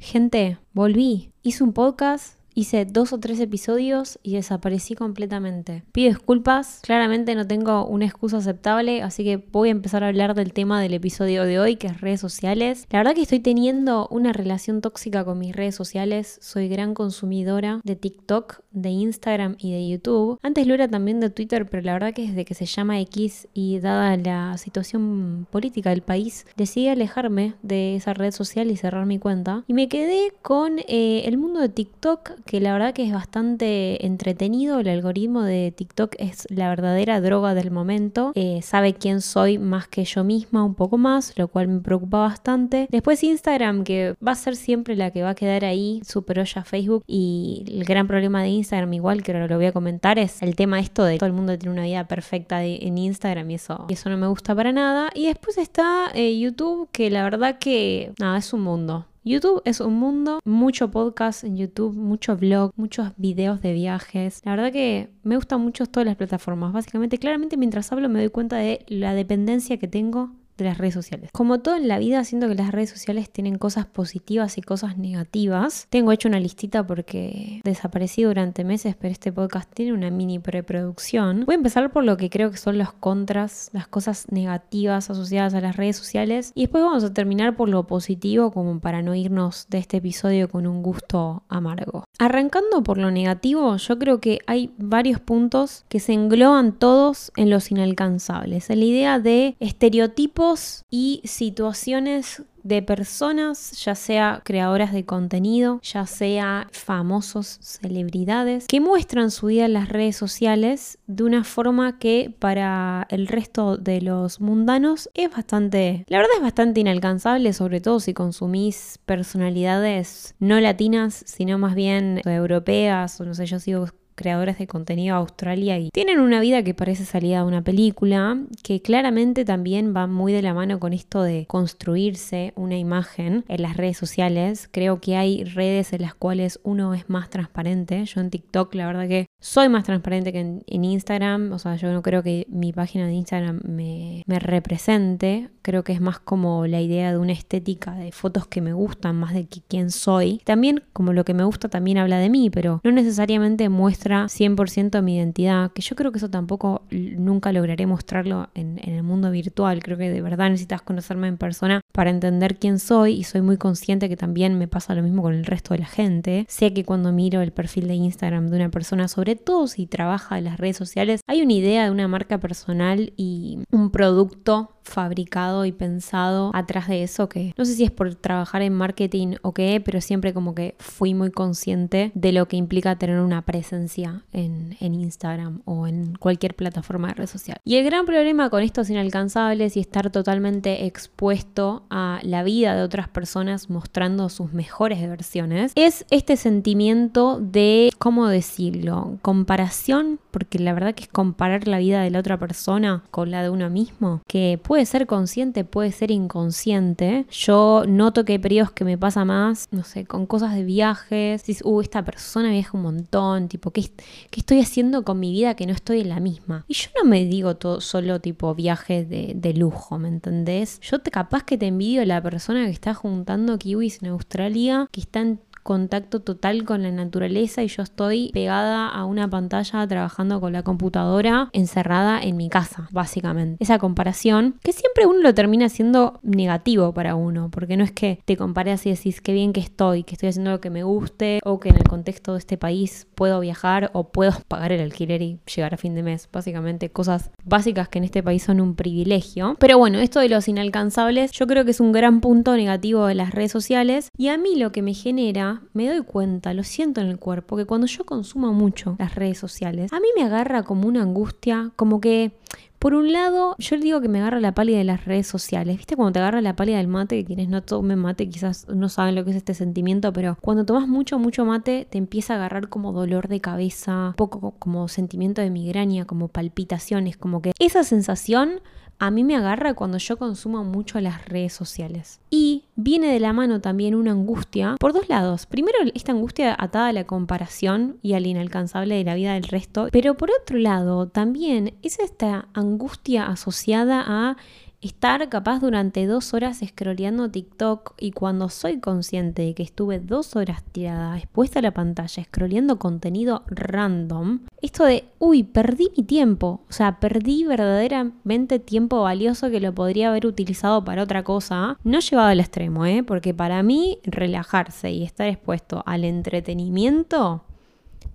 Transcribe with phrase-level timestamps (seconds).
[0.00, 1.32] Gente, volví.
[1.42, 5.84] Hice un podcast Hice dos o tres episodios y desaparecí completamente.
[5.92, 10.34] Pido disculpas, claramente no tengo una excusa aceptable, así que voy a empezar a hablar
[10.34, 12.88] del tema del episodio de hoy, que es redes sociales.
[12.90, 17.80] La verdad que estoy teniendo una relación tóxica con mis redes sociales, soy gran consumidora
[17.84, 20.40] de TikTok, de Instagram y de YouTube.
[20.42, 23.46] Antes lo era también de Twitter, pero la verdad que desde que se llama X
[23.54, 29.06] y dada la situación política del país, decidí alejarme de esa red social y cerrar
[29.06, 29.62] mi cuenta.
[29.68, 34.06] Y me quedé con eh, el mundo de TikTok que la verdad que es bastante
[34.06, 34.80] entretenido.
[34.80, 38.32] El algoritmo de TikTok es la verdadera droga del momento.
[38.34, 42.20] Eh, sabe quién soy más que yo misma, un poco más, lo cual me preocupa
[42.20, 42.88] bastante.
[42.90, 46.64] Después Instagram, que va a ser siempre la que va a quedar ahí, superó ya
[46.64, 47.04] Facebook.
[47.06, 50.80] Y el gran problema de Instagram, igual que lo voy a comentar, es el tema
[50.80, 54.08] esto de todo el mundo tiene una vida perfecta en Instagram y eso, y eso
[54.08, 55.10] no me gusta para nada.
[55.14, 59.04] Y después está eh, YouTube, que la verdad que nada, es un mundo.
[59.28, 64.40] YouTube es un mundo, mucho podcast en YouTube, mucho blog, muchos videos de viajes.
[64.44, 66.72] La verdad que me gustan mucho todas las plataformas.
[66.72, 70.94] Básicamente, claramente mientras hablo me doy cuenta de la dependencia que tengo de las redes
[70.94, 71.30] sociales.
[71.32, 74.98] Como todo en la vida, siento que las redes sociales tienen cosas positivas y cosas
[74.98, 75.86] negativas.
[75.88, 81.44] Tengo hecho una listita porque desaparecí durante meses, pero este podcast tiene una mini preproducción.
[81.46, 85.54] Voy a empezar por lo que creo que son los contras, las cosas negativas asociadas
[85.54, 89.14] a las redes sociales y después vamos a terminar por lo positivo como para no
[89.14, 92.04] irnos de este episodio con un gusto amargo.
[92.18, 97.48] Arrancando por lo negativo, yo creo que hay varios puntos que se engloban todos en
[97.48, 98.70] los inalcanzables.
[98.70, 100.47] En la idea de estereotipos
[100.90, 109.30] y situaciones de personas, ya sea creadoras de contenido, ya sea famosos, celebridades, que muestran
[109.30, 114.40] su vida en las redes sociales de una forma que para el resto de los
[114.40, 121.22] mundanos es bastante, la verdad es bastante inalcanzable, sobre todo si consumís personalidades no latinas,
[121.26, 123.88] sino más bien europeas, o no sé, yo sigo
[124.18, 128.36] creadores de contenido a Australia y tienen una vida que parece salida de una película,
[128.64, 133.62] que claramente también va muy de la mano con esto de construirse una imagen en
[133.62, 134.68] las redes sociales.
[134.72, 138.04] Creo que hay redes en las cuales uno es más transparente.
[138.04, 141.92] Yo en TikTok la verdad que soy más transparente que en, Instagram, o sea, yo
[141.92, 146.66] no creo que mi página de Instagram me, me represente, creo que es más como
[146.66, 150.40] la idea de una estética de fotos que me gustan, más de que quién soy.
[150.44, 155.02] También como lo que me gusta también habla de mí, pero no necesariamente muestra 100%
[155.02, 159.30] mi identidad, que yo creo que eso tampoco nunca lograré mostrarlo en, en, el mundo
[159.30, 159.82] virtual.
[159.82, 163.56] Creo que de verdad necesitas conocerme en persona para entender quién soy y soy muy
[163.56, 166.46] consciente que también me pasa lo mismo con el resto de la gente.
[166.48, 170.38] Sé que cuando miro el perfil de Instagram de una persona, sobre todo si trabaja
[170.38, 175.64] en las redes sociales, hay una idea de una marca personal y un producto fabricado
[175.64, 179.52] y pensado atrás de eso que no sé si es por trabajar en marketing o
[179.52, 184.22] qué, pero siempre como que fui muy consciente de lo que implica tener una presencia
[184.32, 187.58] en, en Instagram o en cualquier plataforma de red social.
[187.64, 192.82] Y el gran problema con estos inalcanzables y estar totalmente expuesto a la vida de
[192.82, 199.18] otras personas mostrando sus mejores versiones es este sentimiento de, ¿cómo decirlo?
[199.22, 203.42] Comparación, porque la verdad que es comparar la vida de la otra persona con la
[203.42, 207.26] de uno mismo, que puede puede ser consciente, puede ser inconsciente.
[207.32, 211.44] Yo noto que hay periodos que me pasa más, no sé, con cosas de viajes.
[211.44, 213.90] Dices, uh, esta persona viaja un montón, tipo, ¿qué,
[214.30, 216.64] ¿qué, estoy haciendo con mi vida que no estoy en la misma?
[216.68, 220.78] Y yo no me digo todo, solo tipo viajes de, de lujo, ¿me entendés?
[220.78, 225.00] Yo te capaz que te envidio la persona que está juntando kiwis en Australia, que
[225.00, 230.40] está en contacto total con la naturaleza y yo estoy pegada a una pantalla trabajando
[230.40, 233.62] con la computadora encerrada en mi casa, básicamente.
[233.62, 238.18] Esa comparación, que siempre uno lo termina siendo negativo para uno, porque no es que
[238.24, 241.40] te compares y decís qué bien que estoy, que estoy haciendo lo que me guste
[241.44, 245.20] o que en el contexto de este país puedo viajar o puedo pagar el alquiler
[245.20, 248.74] y llegar a fin de mes, básicamente cosas básicas que en este país son un
[248.74, 249.54] privilegio.
[249.58, 253.16] Pero bueno, esto de los inalcanzables yo creo que es un gran punto negativo de
[253.16, 257.00] las redes sociales y a mí lo que me genera me doy cuenta, lo siento
[257.00, 260.62] en el cuerpo, que cuando yo consumo mucho las redes sociales, a mí me agarra
[260.62, 262.32] como una angustia, como que
[262.78, 265.76] por un lado, yo le digo que me agarra la pálida de las redes sociales.
[265.76, 267.16] ¿Viste cuando te agarra la pálida del mate?
[267.16, 270.64] Que quienes no tomen mate quizás no saben lo que es este sentimiento, pero cuando
[270.64, 275.42] tomas mucho, mucho mate, te empieza a agarrar como dolor de cabeza, poco como sentimiento
[275.42, 278.60] de migraña, como palpitaciones, como que esa sensación
[278.98, 282.20] a mí me agarra cuando yo consumo mucho las redes sociales.
[282.30, 285.46] Y viene de la mano también una angustia por dos lados.
[285.46, 289.88] Primero, esta angustia atada a la comparación y al inalcanzable de la vida del resto.
[289.92, 294.36] Pero por otro lado, también es esta angustia asociada a
[294.80, 300.36] estar capaz durante dos horas scrolleando TikTok y cuando soy consciente de que estuve dos
[300.36, 306.60] horas tirada, expuesta a la pantalla, scrolleando contenido random, esto de, uy, perdí mi tiempo,
[306.68, 311.98] o sea, perdí verdaderamente tiempo valioso que lo podría haber utilizado para otra cosa, no
[311.98, 313.02] llevado al extremo, ¿eh?
[313.02, 317.42] porque para mí relajarse y estar expuesto al entretenimiento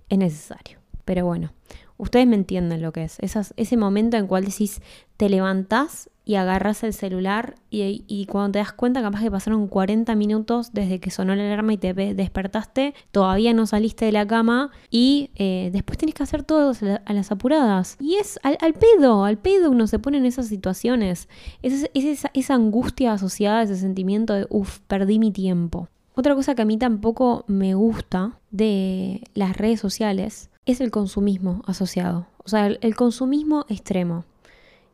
[0.08, 0.78] es necesario.
[1.04, 1.52] Pero bueno,
[1.98, 3.18] ustedes me entienden lo que es.
[3.20, 4.80] ese momento en cual decís,
[5.16, 10.14] te levantás y agarras el celular y, cuando te das cuenta capaz que pasaron 40
[10.14, 14.70] minutos desde que sonó la alarma y te despertaste, todavía no saliste de la cama
[14.90, 16.72] y eh, después tienes que hacer todo
[17.04, 17.96] a las apuradas.
[18.00, 21.28] Y es al, pedo, al pedo uno se pone en esas situaciones.
[21.62, 25.88] Es, esa, esa angustia asociada a ese sentimiento de, uff, perdí mi tiempo.
[26.14, 31.62] Otra cosa que a mí tampoco me gusta de las redes sociales es el consumismo
[31.66, 32.26] asociado.
[32.44, 34.24] O sea, el, consumismo extremo.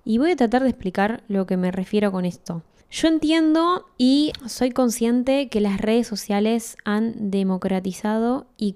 [0.05, 2.63] Y voy a tratar de explicar lo que me refiero con esto.
[2.91, 8.75] Yo entiendo y soy consciente que las redes sociales han democratizado y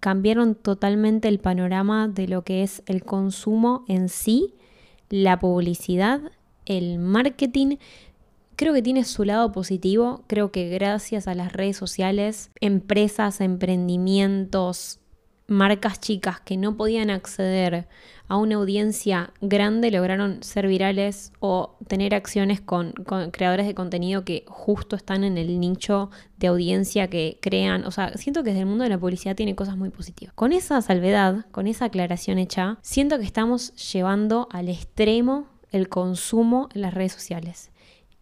[0.00, 4.52] cambiaron totalmente el panorama de lo que es el consumo en sí,
[5.08, 6.20] la publicidad,
[6.66, 7.76] el marketing.
[8.56, 10.24] Creo que tiene su lado positivo.
[10.26, 15.00] Creo que gracias a las redes sociales, empresas, emprendimientos,
[15.46, 17.86] marcas chicas que no podían acceder
[18.26, 22.92] a una audiencia grande lograron ser virales o tener acciones con,
[23.32, 27.84] creadores de contenido que justo están en el nicho de audiencia que crean.
[27.84, 30.34] O sea, siento que desde el mundo de la publicidad tiene cosas muy positivas.
[30.34, 36.68] Con esa salvedad, con esa aclaración hecha, siento que estamos llevando al extremo el consumo
[36.74, 37.70] en las redes sociales.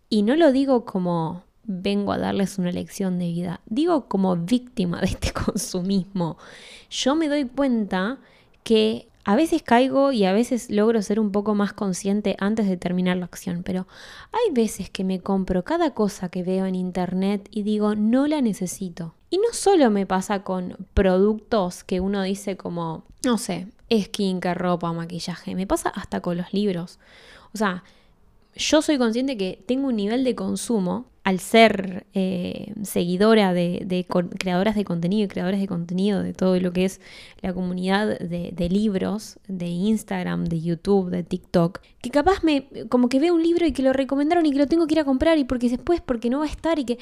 [0.08, 3.60] Y no lo digo como vengo a darles una lección de vida.
[3.66, 6.38] Digo como víctima de este consumismo.
[6.90, 8.18] Yo me doy cuenta
[8.62, 12.76] que a veces caigo y a veces logro ser un poco más consciente antes de
[12.76, 13.86] terminar la acción, pero
[14.32, 18.40] hay veces que me compro cada cosa que veo en internet y digo, no la
[18.40, 19.14] necesito.
[19.30, 24.92] Y no solo me pasa con productos que uno dice como, no sé, skincare, ropa,
[24.92, 26.98] maquillaje, me pasa hasta con los libros.
[27.54, 27.84] O sea,
[28.56, 34.06] yo soy consciente que tengo un nivel de consumo al ser eh, seguidora de,
[34.38, 37.00] creadoras de contenido y creadores de contenido de todo lo que es
[37.40, 43.20] la comunidad de, libros, de Instagram, de YouTube, de TikTok, que capaz me como que
[43.20, 45.38] veo un libro y que lo recomendaron y que lo tengo que ir a comprar
[45.38, 46.98] y porque después porque no va a estar y que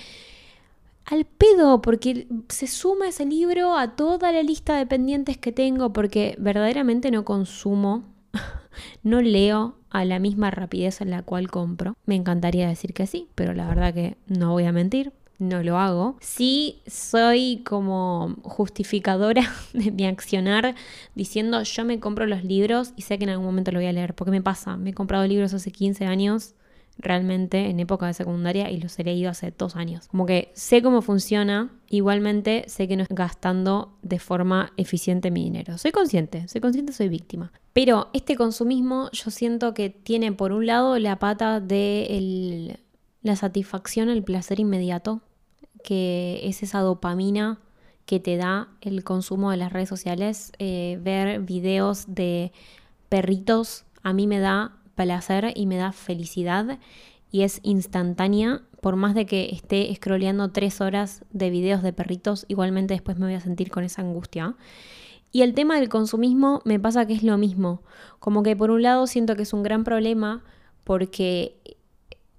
[1.06, 5.92] al pedo, porque se suma ese libro a toda la lista de pendientes que tengo,
[5.92, 8.04] porque verdaderamente no consumo,
[9.02, 11.96] no leo a la misma rapidez en la cual compro.
[12.06, 15.78] Me encantaría decir que sí, pero la verdad que no voy a mentir, no lo
[15.78, 16.16] hago.
[16.20, 19.42] Sí soy como justificadora
[19.72, 20.74] de mi accionar
[21.14, 23.92] diciendo yo me compro los libros y sé que en algún momento lo voy a
[23.92, 26.54] leer, porque me pasa, me he comprado libros hace 15 años
[27.00, 30.06] realmente en época de secundaria y los he leído hace dos años.
[30.08, 35.44] Como que sé cómo funciona, igualmente sé que no estoy gastando de forma eficiente mi
[35.44, 35.78] dinero.
[35.78, 37.52] Soy consciente, soy consciente, soy víctima.
[37.72, 42.78] Pero este consumismo yo siento que tiene por un lado la pata de
[43.22, 45.22] la satisfacción, el placer inmediato,
[45.84, 47.60] que es esa dopamina
[48.06, 50.52] que te da el consumo de las redes sociales.
[50.58, 52.52] Eh, ver videos de
[53.08, 56.78] perritos a mí me da placer y me da felicidad
[57.32, 58.62] y es instantánea.
[58.82, 63.26] Por más de que esté scrolleando tres horas de videos de perritos, igualmente después me
[63.26, 64.56] voy a sentir con esa angustia.
[65.32, 67.82] Y el tema del consumismo me pasa que es lo mismo.
[68.18, 70.42] Como que por un lado siento que es un gran problema
[70.84, 71.56] porque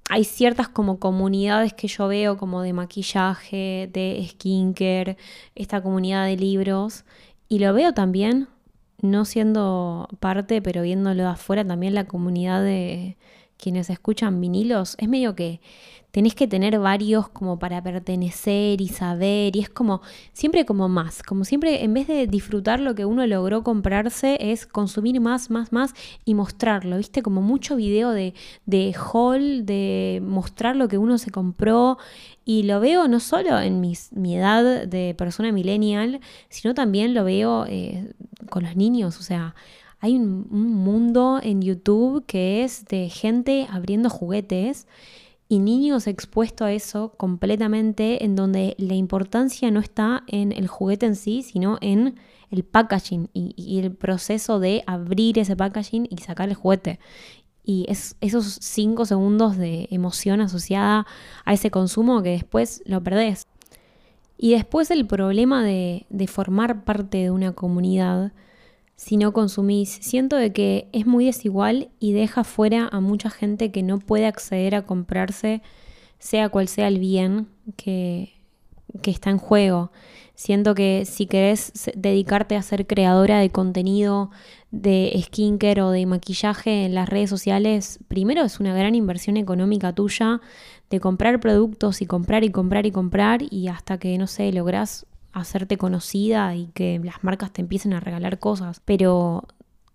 [0.09, 5.17] hay ciertas como comunidades que yo veo como de maquillaje, de skincare,
[5.55, 7.05] esta comunidad de libros.
[7.47, 8.49] Y lo veo también
[9.01, 13.17] no siendo parte, pero viéndolo afuera también la comunidad de
[13.61, 15.61] quienes escuchan vinilos, es medio que
[16.11, 20.01] tenés que tener varios como para pertenecer y saber, y es como
[20.33, 24.65] siempre como más, como siempre en vez de disfrutar lo que uno logró comprarse, es
[24.65, 25.93] consumir más, más, más
[26.25, 28.33] y mostrarlo, viste, como mucho video de,
[28.65, 31.97] de haul, de mostrar lo que uno se compró,
[32.43, 37.65] y lo veo no solo en mi edad de persona millennial, sino también lo veo
[37.67, 38.11] eh,
[38.49, 39.55] con los niños, o sea,
[40.01, 44.87] hay un, mundo en YouTube que es de gente abriendo juguetes
[45.47, 51.05] y niños expuestos a eso completamente, en donde la importancia no está en el juguete
[51.05, 52.15] en sí, sino en
[52.49, 56.99] el packaging y, el proceso de abrir ese packaging y sacar el juguete.
[57.63, 61.05] Y es esos cinco segundos de emoción asociada
[61.45, 63.45] a ese consumo que después lo perdés.
[64.35, 68.31] Y después el problema de formar parte de una comunidad
[69.01, 69.97] si no consumís.
[70.01, 74.27] Siento de que es muy desigual y deja fuera a mucha gente que no puede
[74.27, 75.63] acceder a comprarse
[76.19, 78.31] sea cual sea el bien que,
[79.01, 79.91] que está en juego.
[80.35, 84.29] Siento que si querés dedicarte a ser creadora de contenido
[84.69, 89.93] de skincare o de maquillaje en las redes sociales, primero es una gran inversión económica
[89.93, 90.41] tuya
[90.91, 95.07] de comprar productos y comprar y comprar y comprar y hasta que, no sé, lográs
[95.33, 98.81] hacerte conocida y que las marcas te empiecen a regalar cosas.
[98.85, 99.47] Pero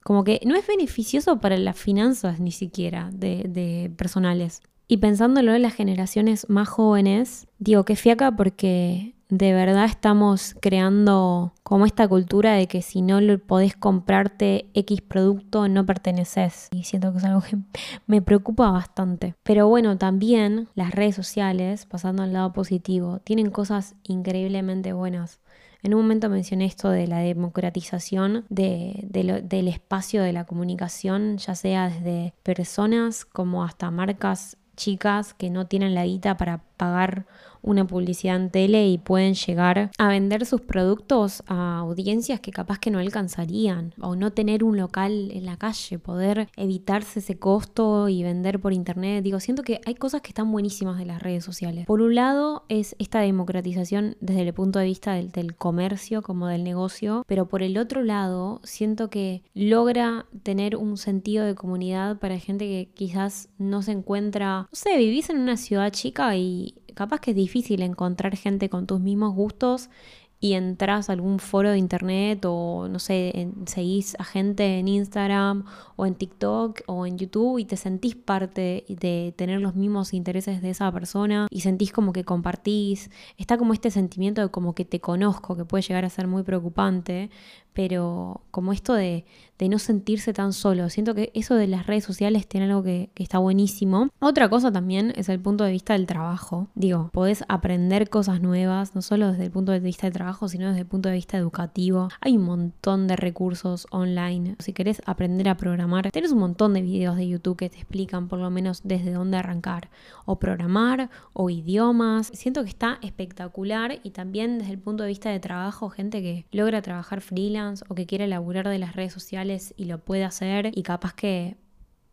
[0.04, 4.62] como que no es beneficioso para las finanzas ni siquiera de, de personales.
[4.88, 11.52] Y pensándolo en las generaciones más jóvenes, digo que fiaca porque de verdad estamos creando
[11.62, 16.68] como esta cultura de que si no podés comprarte X producto no perteneces.
[16.72, 17.56] Y siento que es algo que
[18.06, 19.34] me preocupa bastante.
[19.42, 25.40] Pero bueno, también las redes sociales, pasando al lado positivo, tienen cosas increíblemente buenas.
[25.82, 31.90] En un momento mencioné esto de la democratización del espacio de la comunicación, ya sea
[31.90, 37.26] desde personas como hasta marcas chicas que no tienen la guita para pagar
[37.66, 42.78] una publicidad en tele y pueden llegar a vender sus productos a audiencias que capaz
[42.78, 48.08] que no alcanzarían o no tener un local en la calle, poder evitarse ese costo
[48.08, 49.22] y vender por internet.
[49.22, 51.86] Digo, siento que hay cosas que están buenísimas de las redes sociales.
[51.86, 56.46] Por un lado es esta democratización desde el punto de vista del, del comercio como
[56.46, 62.18] del negocio, pero por el otro lado siento que logra tener un sentido de comunidad
[62.18, 66.74] para gente que quizás no se encuentra, no sé, vivís en una ciudad chica y
[66.96, 69.90] capaz que es difícil encontrar gente con tus mismos gustos
[70.38, 75.64] y entras a algún foro de internet o no sé, seguís a gente en Instagram
[75.96, 80.60] o en TikTok o en YouTube y te sentís parte de tener los mismos intereses
[80.60, 83.10] de esa persona y sentís como que compartís.
[83.38, 86.42] Está como este sentimiento de como que te conozco, que puede llegar a ser muy
[86.42, 87.30] preocupante,
[87.76, 89.26] pero como esto de,
[89.68, 90.88] no sentirse tan solo.
[90.88, 94.08] Siento que eso de las redes sociales tiene algo que, que, está buenísimo.
[94.18, 96.68] Otra cosa también es el punto de vista del trabajo.
[96.74, 100.68] Digo, podés aprender cosas nuevas, no solo desde el punto de vista del trabajo, sino
[100.68, 102.08] desde el punto de vista educativo.
[102.20, 104.56] Hay un montón de recursos online.
[104.58, 108.28] Si querés aprender a programar, tenés un montón de videos de YouTube que te explican
[108.28, 109.88] por lo menos desde dónde arrancar.
[110.24, 112.28] O programar, o idiomas.
[112.34, 116.46] Siento que está espectacular y también desde el punto de vista de trabajo, gente que
[116.50, 120.70] logra trabajar freelance o que quiere laburar de las redes sociales y lo puede hacer
[120.74, 121.56] y capaz que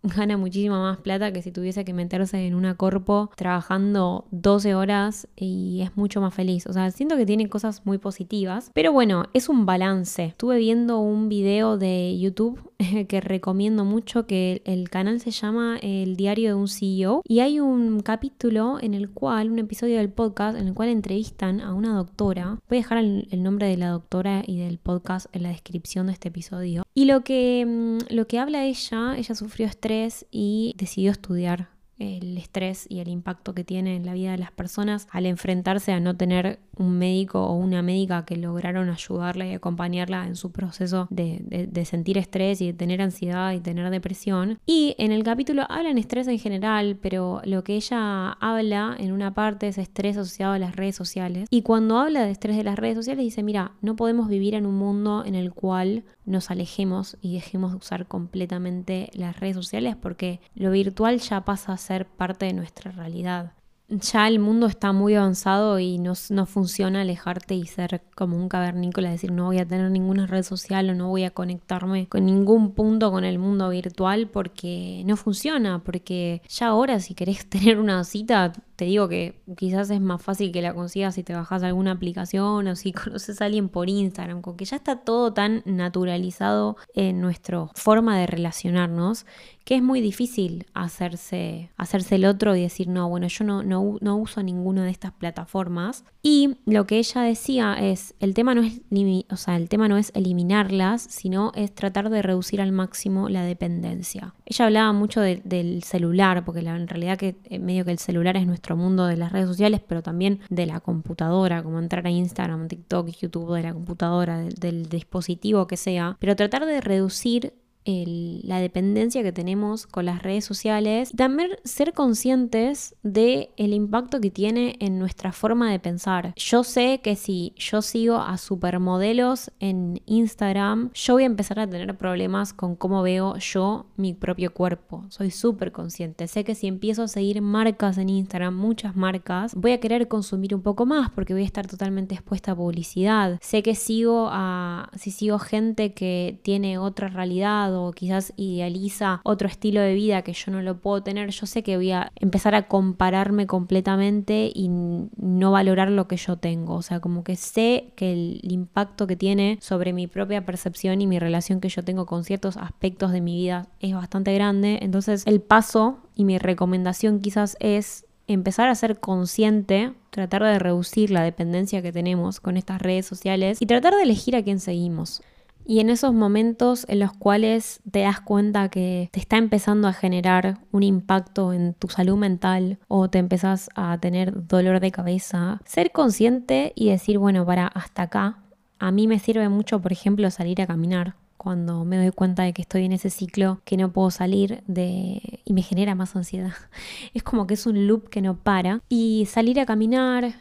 [0.16, 5.28] gana muchísima más plata que si tuviese que meterse en una corpo trabajando 12 horas
[5.36, 6.68] y es mucho más feliz.
[6.68, 10.26] O sea, siento que tiene cosas muy positivas, pero bueno, es un balance.
[10.26, 12.73] Estuve viendo un video de YouTube
[13.08, 17.60] que recomiendo mucho que el canal se llama El diario de un CEO y hay
[17.60, 21.96] un capítulo en el cual, un episodio del podcast en el cual entrevistan a una
[21.96, 22.60] doctora.
[22.70, 26.14] Voy a dejar el, nombre de la doctora y del podcast en la descripción de
[26.14, 26.84] este episodio.
[26.94, 32.38] Y lo que, mm, lo que habla ella, ella sufrió estrés y decidió estudiar el
[32.38, 36.00] estrés y el impacto que tiene en la vida de las personas al enfrentarse a
[36.00, 41.08] no tener un médico o una médica que lograron ayudarla y acompañarla en su proceso
[41.10, 44.60] de, sentir estrés y de tener ansiedad y tener depresión.
[44.66, 49.34] Y en el capítulo hablan estrés en general, pero lo que ella habla en una
[49.34, 51.48] parte es estrés asociado a las redes sociales.
[51.52, 54.66] Y cuando habla de estrés de las redes sociales dice, mira, no podemos vivir en
[54.66, 59.96] un mundo en el cual nos alejemos y dejemos de usar completamente las redes sociales
[59.96, 63.54] porque lo virtual ya pasa ser parte de nuestra realidad.
[63.90, 68.48] Ya el mundo está muy avanzado y no, no, funciona alejarte y ser como un
[68.48, 72.26] cavernícola, decir no voy a tener ninguna red social o no voy a conectarme con
[72.26, 77.78] ningún punto con el mundo virtual porque no funciona, porque ya ahora si querés tener
[77.78, 81.64] una cita te digo que quizás es más fácil que la consigas si te bajas
[81.64, 86.78] alguna aplicación o si conoces a alguien por Instagram, porque ya está todo tan naturalizado
[86.96, 89.26] en nuestra forma de relacionarnos
[89.64, 93.98] que es muy difícil hacerse, hacerse el otro y decir, no, bueno, yo no, no,
[94.02, 96.04] no uso ninguna de estas plataformas.
[96.22, 98.82] Y lo que ella decía es, el tema no es,
[99.30, 103.44] o sea, el tema no es eliminarlas, sino es tratar de reducir al máximo la
[103.44, 104.34] dependencia.
[104.46, 108.38] Ella hablaba mucho del celular, porque la, en realidad que eh, medio que el celular
[108.38, 112.10] es nuestro mundo de las redes sociales, pero también de la computadora, como entrar a
[112.10, 117.54] Instagram, TikTok, YouTube, de la computadora, del, dispositivo que sea, pero tratar de reducir
[117.86, 124.32] la dependencia que tenemos con las redes sociales y también ser conscientes de impacto que
[124.32, 126.34] tiene en nuestra forma de pensar.
[126.36, 131.68] Yo sé que si yo sigo a supermodelos en Instagram, yo voy a empezar a
[131.68, 135.06] tener problemas con cómo veo yo mi propio cuerpo.
[135.10, 136.28] Soy súper consciente.
[136.28, 140.56] Sé que si empiezo a seguir marcas en Instagram, muchas marcas, voy a querer consumir
[140.56, 143.40] un poco más porque voy a estar totalmente expuesta a publicidad.
[143.42, 149.48] Sé que sigo a si sigo gente que tiene otra realidad o quizás idealiza otro
[149.48, 152.56] estilo de vida que yo no lo puedo tener, yo sé que voy a empezar
[152.56, 156.76] a compararme completamente y no valorar lo que yo tengo.
[156.76, 161.08] O sea, como que sé que el impacto que tiene sobre mi propia percepción y
[161.08, 164.80] mi relación que yo tengo con ciertos aspectos de mi vida es bastante grande.
[164.82, 171.12] Entonces el paso y mi recomendación quizás es empezar a ser consciente, tratar de reducir
[171.12, 175.22] la dependencia que tenemos con estas redes sociales y tratar de elegir a quién seguimos.
[175.66, 179.94] Y en esos momentos en los cuales te das cuenta que te está empezando a
[179.94, 185.62] generar un impacto en tu salud mental o te empezás a tener dolor de cabeza,
[185.66, 188.40] ser consciente y decir, bueno, para hasta acá,
[188.80, 192.54] a mí me sirve mucho, por ejemplo, salir a caminar cuando me doy cuenta de
[192.54, 196.54] que estoy en ese ciclo que no puedo salir de y me genera más ansiedad.
[197.14, 200.36] Es como que es un loop que no para y salir a caminar,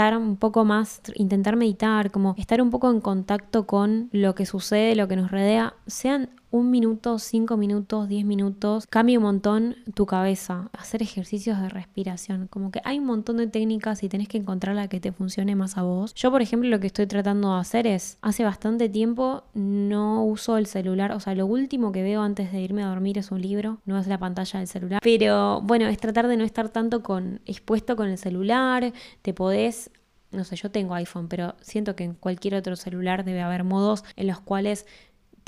[0.00, 4.46] estar un poco más, intentar meditar, como estar un poco en contacto con lo que
[4.46, 9.76] sucede, lo que nos rodea, sean un minuto, cinco minutos, diez minutos, cambia un montón
[9.94, 10.68] tu cabeza.
[10.72, 12.48] Hacer ejercicios de respiración.
[12.48, 15.54] Como que hay un montón de técnicas y tenés que encontrar la que te funcione
[15.54, 16.14] más a vos.
[16.14, 20.56] Yo, por ejemplo, lo que estoy tratando de hacer es, hace bastante tiempo no uso
[20.56, 21.12] el celular.
[21.12, 23.98] O sea, lo último que veo antes de irme a dormir es un libro, no
[23.98, 25.00] es la pantalla del celular.
[25.02, 28.92] Pero bueno, es tratar de no estar tanto con, expuesto con el celular.
[29.22, 29.90] Te podés
[30.32, 34.04] no sé, yo tengo iPhone, pero siento que en cualquier otro celular debe haber modos
[34.16, 34.86] en los cuales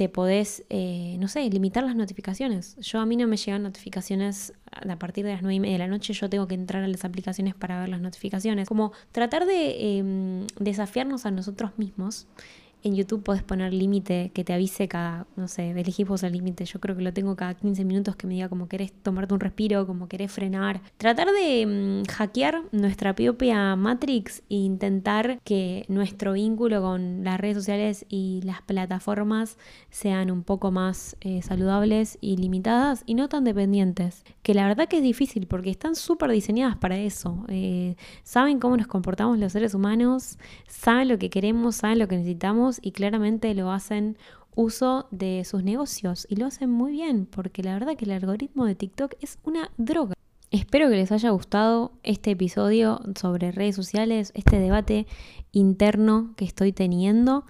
[0.08, 2.76] podés, eh, no sé, limitar las notificaciones.
[2.78, 5.78] Yo a mí no me llegan notificaciones a partir de las 9 y media de
[5.78, 8.68] la noche, yo tengo que entrar a las aplicaciones para ver las notificaciones.
[8.68, 12.26] Como tratar de em, desafiarnos a nosotros mismos
[12.84, 16.64] en YouTube podés poner límite que te avise cada, no sé, elegís vos el límite.
[16.64, 19.40] Yo creo que lo tengo cada 15 minutos que me diga como querés tomarte un
[19.40, 20.80] respiro, como querés frenar.
[20.96, 27.56] Tratar de mm, hackear nuestra propia Matrix e intentar que nuestro vínculo con las redes
[27.56, 29.58] sociales y las plataformas
[29.90, 34.24] sean un poco más eh, saludables y limitadas y no tan dependientes.
[34.42, 37.44] Que la verdad que es difícil porque están súper diseñadas para eso.
[37.48, 42.16] Eh, saben cómo nos comportamos los seres humanos, saben lo que queremos, saben lo que
[42.16, 44.16] necesitamos y claramente lo hacen
[44.54, 48.66] uso de sus negocios y lo hacen muy bien porque la verdad que el algoritmo
[48.66, 50.14] de TikTok es una droga.
[50.50, 55.06] Espero que les haya gustado este episodio sobre redes sociales, este debate
[55.50, 57.46] interno que estoy teniendo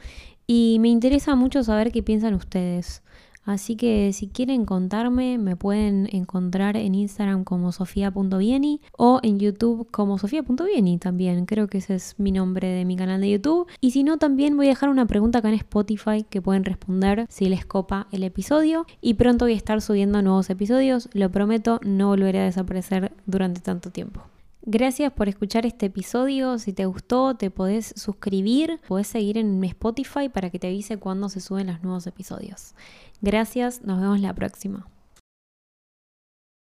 [0.46, 3.02] y me interesa mucho saber qué piensan ustedes.
[3.44, 9.88] Así que si quieren contarme, me pueden encontrar en Instagram como sofía.vieni o en YouTube
[9.90, 11.46] como sofía.vieni también.
[11.46, 13.66] Creo que ese es mi nombre de mi canal de YouTube.
[13.80, 17.26] Y si no, también voy a dejar una pregunta acá en Spotify que pueden responder
[17.28, 18.86] si les copa el episodio.
[19.00, 21.08] Y pronto voy a estar subiendo nuevos episodios.
[21.12, 24.31] Lo prometo, no volveré a desaparecer durante tanto tiempo.
[24.64, 26.56] Gracias por escuchar este episodio.
[26.58, 31.28] Si te gustó, te podés suscribir, podés seguir en Spotify para que te avise cuando
[31.28, 32.74] se suben los nuevos episodios.
[33.20, 34.86] Gracias, nos vemos la próxima.